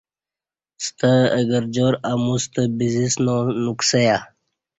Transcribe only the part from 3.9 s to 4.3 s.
یہ